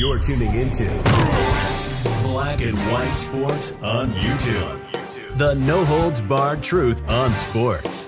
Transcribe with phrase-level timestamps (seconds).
[0.00, 0.86] You're tuning into
[2.22, 5.36] Black and White Sports on YouTube.
[5.36, 8.06] The no holds barred truth on sports.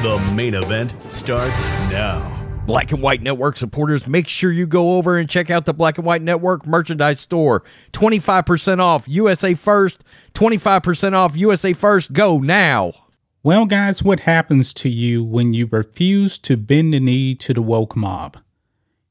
[0.00, 1.60] The main event starts
[1.90, 2.42] now.
[2.66, 5.98] Black and White Network supporters, make sure you go over and check out the Black
[5.98, 7.62] and White Network merchandise store.
[7.92, 12.14] 25% off USA First, 25% off USA First.
[12.14, 12.94] Go now.
[13.42, 17.60] Well, guys, what happens to you when you refuse to bend the knee to the
[17.60, 18.38] woke mob?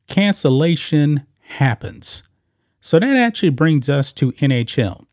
[0.07, 2.23] Cancellation happens.
[2.81, 5.05] So that actually brings us to NHL.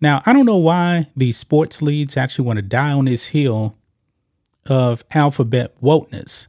[0.00, 3.76] Now, I don't know why the sports leads actually want to die on this hill
[4.66, 6.46] of alphabet wokeness.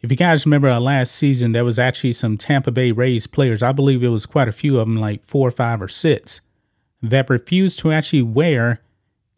[0.00, 3.62] If you guys remember our last season, there was actually some Tampa Bay Rays players,
[3.62, 6.40] I believe it was quite a few of them, like four or five or six,
[7.02, 8.80] that refused to actually wear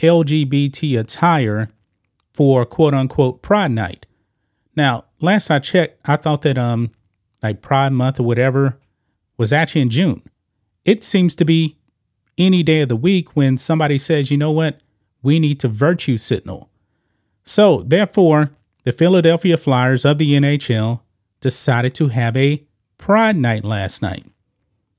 [0.01, 1.69] LGBT attire
[2.33, 4.07] for quote unquote Pride Night.
[4.77, 6.93] Now, last I checked, I thought that um
[7.43, 8.79] like Pride Month or whatever
[9.37, 10.23] was actually in June.
[10.85, 11.77] It seems to be
[12.37, 14.81] any day of the week when somebody says, you know what,
[15.23, 16.71] we need to virtue signal.
[17.45, 18.51] So, therefore,
[18.85, 21.01] the Philadelphia Flyers of the NHL
[21.41, 22.65] decided to have a
[22.97, 24.27] Pride Night last night.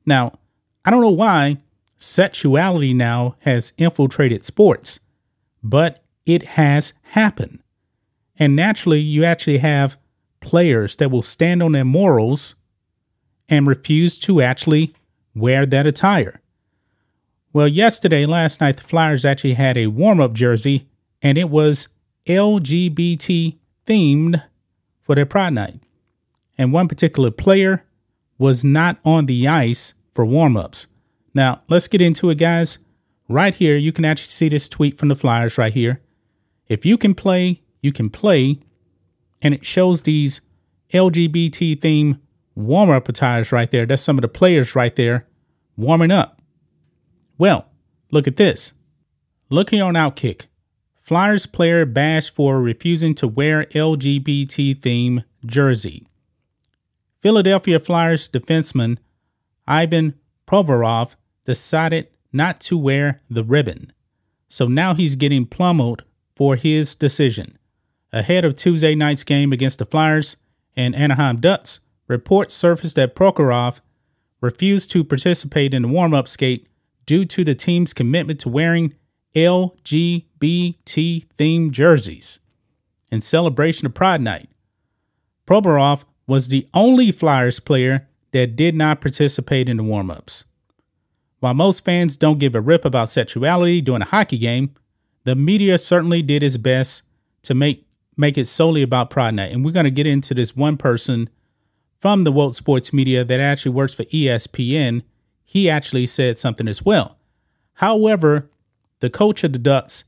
[0.06, 0.40] Now,
[0.86, 1.58] I don't know why
[1.98, 5.00] sexuality now has infiltrated sports,
[5.62, 7.60] but it has happened.
[8.38, 9.98] And naturally, you actually have
[10.40, 12.56] players that will stand on their morals
[13.48, 14.94] and refuse to actually
[15.36, 16.42] wear that attire.
[17.52, 20.88] Well, yesterday, last night, the Flyers actually had a warm up jersey
[21.22, 21.88] and it was
[22.28, 24.44] LGBT themed
[25.02, 25.80] for their Pride Night.
[26.58, 27.86] And one particular player
[28.38, 30.88] was not on the ice for warm ups.
[31.34, 32.80] Now, let's get into it, guys.
[33.28, 36.02] Right here, you can actually see this tweet from the Flyers right here.
[36.68, 38.60] If you can play, you can play.
[39.42, 40.42] And it shows these
[40.94, 42.22] LGBT theme
[42.56, 43.86] warm up attires right there.
[43.86, 45.28] That's some of the players right there
[45.78, 46.42] warming up.
[47.38, 47.68] Well,
[48.12, 48.74] look at this.
[49.50, 50.48] Look here on Outkick.
[51.00, 56.08] Flyers player bashed for refusing to wear LGBT theme jersey.
[57.20, 58.98] Philadelphia Flyers defenseman
[59.68, 60.16] Ivan
[60.48, 63.92] Provorov decided not to wear the ribbon.
[64.48, 66.04] So now he's getting pummeled
[66.36, 67.59] for his decision.
[68.12, 70.36] Ahead of Tuesday night's game against the Flyers
[70.76, 73.82] and Anaheim Ducks, reports surfaced that Provorov
[74.42, 76.68] refused to participate in the warm-up skate
[77.06, 78.96] due to the team's commitment to wearing
[79.36, 82.40] LGBT-themed jerseys
[83.12, 84.50] in celebration of Pride Night.
[85.46, 90.46] Provorov was the only Flyers player that did not participate in the warm-ups.
[91.40, 94.74] While most fans don't give a rip about sexuality during a hockey game,
[95.26, 97.04] the media certainly did its best
[97.44, 97.86] to make
[98.20, 99.54] make it solely about Pride Night.
[99.54, 101.30] And we're going to get into this one person
[102.00, 105.04] from the World Sports Media that actually works for ESPN.
[105.46, 107.18] He actually said something as well.
[107.76, 108.50] However,
[109.00, 110.04] the coach of the Ducks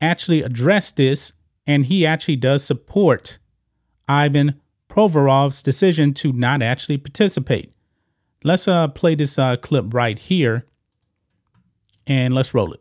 [0.00, 1.32] actually addressed this,
[1.64, 3.38] and he actually does support
[4.08, 7.72] Ivan Provorov's decision to not actually participate.
[8.42, 10.66] Let's uh, play this uh, clip right here,
[12.04, 12.80] and let's roll it.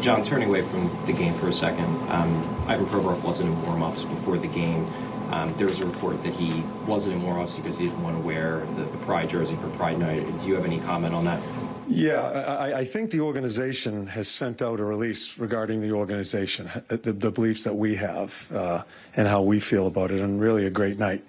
[0.00, 4.04] John, turning away from the game for a second, um, Ivan Provorov wasn't in warm-ups
[4.04, 4.86] before the game.
[5.30, 8.22] Um, there was a report that he wasn't in warm-ups because he didn't want to
[8.22, 10.38] wear the, the Pride jersey for Pride Night.
[10.38, 11.42] Do you have any comment on that?
[11.88, 16.98] Yeah, I, I think the organization has sent out a release regarding the organization, the,
[16.98, 18.82] the beliefs that we have, uh,
[19.16, 21.24] and how we feel about it, and really a great night.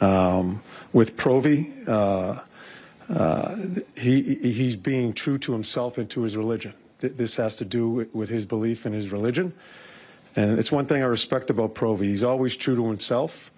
[0.00, 0.62] Um,
[0.92, 2.40] with Provi, uh,
[3.08, 3.56] uh,
[3.96, 6.74] he he's being true to himself and to his religion.
[6.98, 9.52] This has to do with- with his belief in his religion,
[10.36, 12.06] and it's one thing I respect about Provi.
[12.06, 13.50] He's always true to himself,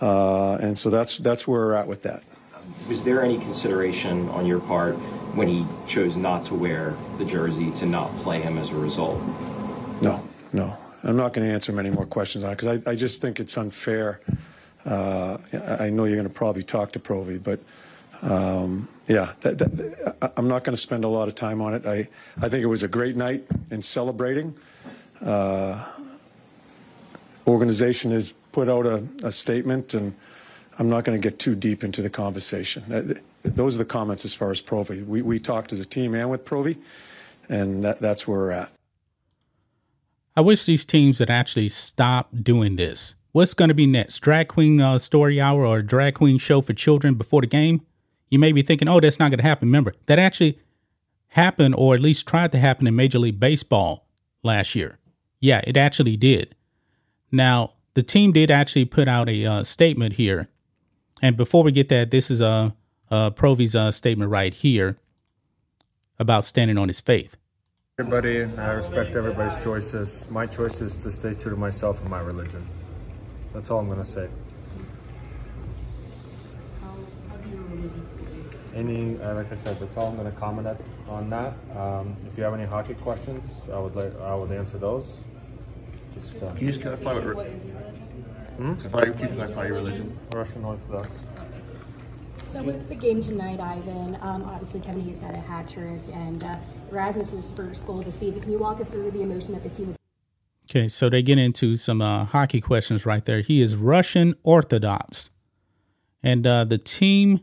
[0.00, 2.22] uh, and so that's that's where we're at with that.
[2.88, 4.94] Was there any consideration on your part
[5.34, 9.20] when he chose not to wear the jersey to not play him as a result?
[10.02, 10.22] No,
[10.52, 10.76] no.
[11.02, 13.40] I'm not going to answer many more questions on it because I, I just think
[13.40, 14.20] it's unfair.
[14.84, 15.38] Uh,
[15.78, 17.60] I know you're going to probably talk to Provi, but
[18.22, 21.86] um, yeah, that, that, I'm not going to spend a lot of time on it.
[21.86, 22.08] I,
[22.40, 24.54] I think it was a great night in celebrating.
[25.24, 25.84] Uh,
[27.46, 30.14] organization has put out a, a statement and
[30.78, 32.90] I'm not going to get too deep into the conversation.
[32.90, 35.04] Uh, Those are the comments as far as Provy.
[35.06, 36.78] We, we talked as a team and with Provy,
[37.48, 38.72] and that, that's where we're at.
[40.36, 43.14] I wish these teams would actually stop doing this.
[43.32, 44.20] What's going to be next?
[44.20, 47.82] Drag queen uh, story hour or drag queen show for children before the game?
[48.30, 49.68] You may be thinking, oh, that's not going to happen.
[49.68, 50.58] Remember, that actually
[51.28, 54.06] happened or at least tried to happen in Major League Baseball
[54.42, 54.98] last year.
[55.40, 56.54] Yeah, it actually did.
[57.32, 60.48] Now, the team did actually put out a uh, statement here.
[61.22, 62.74] And before we get that, this is a,
[63.10, 64.96] a Provy's uh, statement right here
[66.18, 67.36] about standing on his faith.
[67.98, 70.26] Everybody, I respect everybody's choices.
[70.30, 72.66] My choice is to stay true to myself and my religion.
[73.52, 74.28] That's all I'm going to say.
[78.74, 81.54] Any, uh, like I said, that's all I'm going to comment on that.
[81.76, 85.18] Um, if you have any hockey questions, I would like, I would answer those.
[86.14, 87.24] Just, uh, Can you just clarify what?
[87.36, 87.46] re-
[88.56, 88.74] Hmm?
[88.74, 90.18] Clarify, can you clarify your religion?
[90.34, 91.08] Russian Orthodox.
[92.52, 96.42] So with the game tonight, Ivan, um, obviously Kevin Hayes got a hat trick, and
[96.42, 96.56] uh,
[96.90, 98.40] Erasmus's first goal of the season.
[98.40, 99.96] Can you walk us through the emotion that the team was?
[100.68, 103.40] Okay, so they get into some uh, hockey questions right there.
[103.40, 105.30] He is Russian Orthodox.
[106.22, 107.40] And uh, the team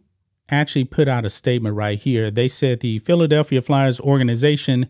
[0.50, 2.30] actually put out a statement right here.
[2.30, 4.88] They said the Philadelphia Flyers organization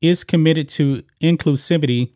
[0.00, 2.15] is committed to inclusivity and is.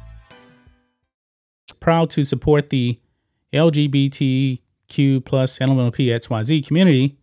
[1.81, 2.97] Proud to support the
[3.51, 7.17] LGBTQ plus LMNOP community.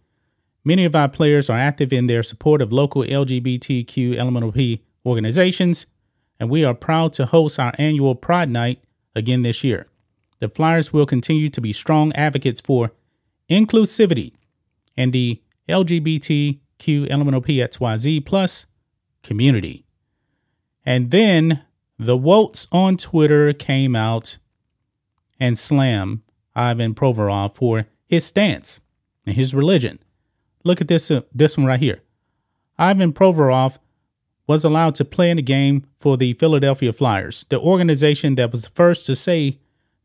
[0.65, 5.87] Many of our players are active in their support of local LGBTQ LMNOP organizations,
[6.39, 8.83] and we are proud to host our annual Pride Night
[9.15, 9.87] again this year.
[10.41, 12.93] The Flyers will continue to be strong advocates for
[13.49, 14.35] inclusivity
[14.97, 18.67] and the LGBTQ elemental LMNOP plus
[19.23, 19.85] community.
[20.85, 21.63] And then
[21.99, 24.39] the Wolts on Twitter came out
[25.41, 26.23] and slam
[26.55, 28.81] Ivan Provorov for his stance
[29.25, 29.99] and his religion.
[30.65, 32.03] Look at this uh, this one right here.
[32.79, 33.79] Ivan Provorov
[34.47, 38.63] was allowed to play in the game for the Philadelphia Flyers, the organization that was
[38.63, 39.59] the first to say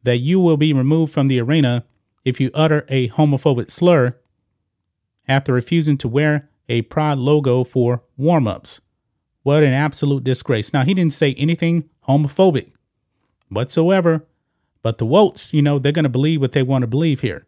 [0.03, 1.85] that you will be removed from the arena
[2.25, 4.15] if you utter a homophobic slur
[5.27, 8.81] after refusing to wear a pride logo for warm-ups.
[9.43, 10.73] What an absolute disgrace.
[10.73, 12.71] Now, he didn't say anything homophobic
[13.49, 14.25] whatsoever,
[14.83, 17.47] but the Wolts, you know, they're going to believe what they want to believe here.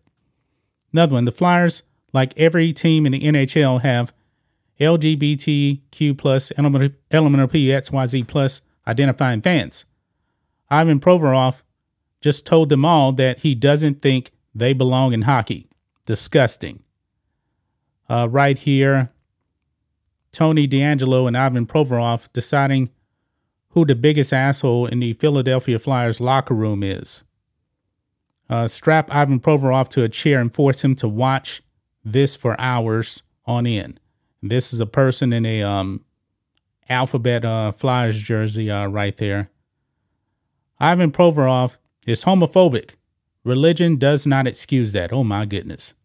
[0.92, 1.84] Another one, the Flyers,
[2.14, 4.14] like every team in the NHL, have
[4.80, 9.86] LGBTQ plus LMNOP XYZ plus identifying fans.
[10.70, 11.62] Ivan Provorov
[12.22, 15.68] just told them all that he doesn't think they belong in hockey.
[16.06, 16.84] Disgusting.
[18.10, 19.10] Uh, right here,
[20.32, 22.90] Tony DeAngelo and Ivan Provorov deciding
[23.76, 27.26] who the biggest asshole in the Philadelphia Flyers locker room is.
[28.50, 31.62] Uh, strap Ivan Provorov to a chair and force him to watch
[32.04, 34.00] this for hours on end.
[34.42, 36.06] This is a person in a um,
[36.88, 39.50] alphabet uh, Flyers jersey uh, right there.
[40.80, 42.92] Ivan Provorov is homophobic.
[43.44, 45.12] Religion does not excuse that.
[45.12, 45.96] Oh my goodness.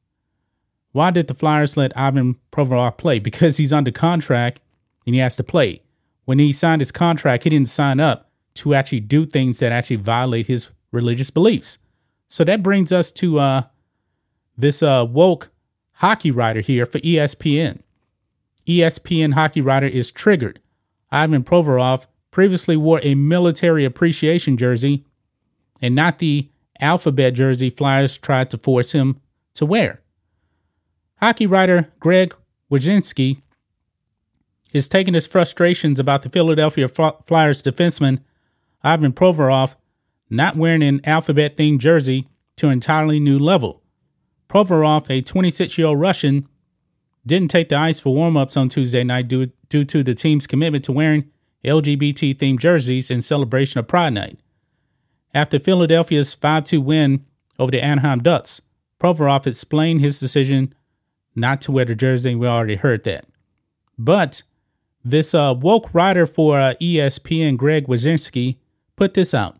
[0.90, 3.18] Why did the Flyers let Ivan Provorov play?
[3.30, 4.60] Because he's under contract
[5.06, 5.82] and he has to play.
[6.30, 9.96] When he signed his contract, he didn't sign up to actually do things that actually
[9.96, 11.78] violate his religious beliefs.
[12.28, 13.62] So that brings us to uh,
[14.56, 15.50] this uh, woke
[15.94, 17.80] hockey writer here for ESPN.
[18.64, 20.60] ESPN hockey writer is triggered.
[21.10, 25.04] Ivan Provorov previously wore a military appreciation jersey
[25.82, 29.20] and not the alphabet jersey Flyers tried to force him
[29.54, 30.00] to wear.
[31.16, 32.36] Hockey writer Greg
[32.70, 33.42] Wyszynski
[34.72, 38.20] is taking his frustrations about the Philadelphia Flyers defenseman
[38.82, 39.74] Ivan Provorov
[40.30, 43.82] not wearing an alphabet themed jersey to an entirely new level.
[44.48, 46.46] Provorov, a 26 year old Russian,
[47.26, 50.46] didn't take the ice for warm ups on Tuesday night due, due to the team's
[50.46, 51.30] commitment to wearing
[51.64, 54.38] LGBT themed jerseys in celebration of Pride Night.
[55.34, 57.26] After Philadelphia's 5 2 win
[57.58, 58.60] over the Anaheim Ducks,
[58.98, 60.74] Provorov explained his decision
[61.34, 62.34] not to wear the jersey.
[62.34, 63.26] We already heard that.
[63.98, 64.42] But
[65.04, 68.56] this uh, woke writer for uh, ESPN, Greg Wyszynski,
[68.96, 69.56] put this out.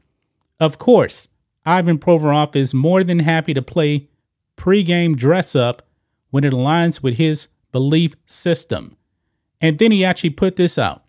[0.59, 1.29] Of course,
[1.65, 4.09] Ivan Provorov is more than happy to play
[4.57, 5.83] pregame dress up
[6.31, 8.97] when it aligns with his belief system.
[9.61, 11.05] And then he actually put this out.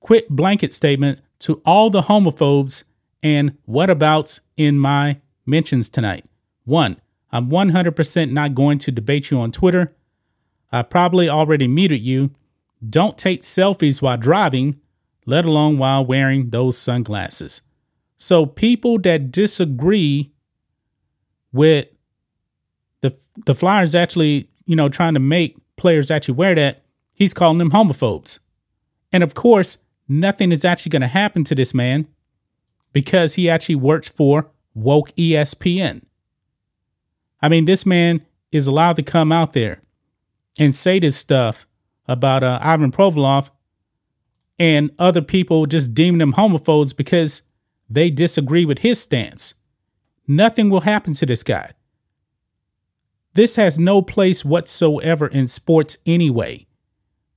[0.00, 2.84] Quit blanket statement to all the homophobes
[3.22, 6.24] and whatabouts in my mentions tonight.
[6.64, 9.94] One, I'm 100% not going to debate you on Twitter.
[10.70, 12.30] I probably already muted you.
[12.88, 14.80] Don't take selfies while driving,
[15.26, 17.62] let alone while wearing those sunglasses.
[18.16, 20.32] So people that disagree
[21.52, 21.88] with
[23.00, 26.82] the the Flyers actually, you know, trying to make players actually wear that,
[27.14, 28.38] he's calling them homophobes.
[29.12, 32.06] And of course, nothing is actually going to happen to this man
[32.92, 36.02] because he actually works for woke ESPN.
[37.40, 39.80] I mean, this man is allowed to come out there
[40.58, 41.66] and say this stuff
[42.06, 43.50] about uh, Ivan Provorov
[44.58, 47.42] and other people just deeming them homophobes because
[47.88, 49.54] they disagree with his stance.
[50.26, 51.72] Nothing will happen to this guy.
[53.34, 56.66] This has no place whatsoever in sports anyway.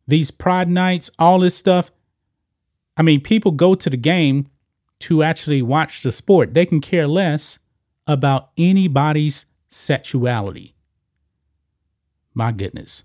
[0.08, 1.90] These pride nights, all this stuff.
[2.98, 4.48] I mean, people go to the game
[5.00, 6.54] to actually watch the sport.
[6.54, 7.60] They can care less
[8.08, 10.76] about anybody's sexuality.
[12.34, 13.05] My goodness.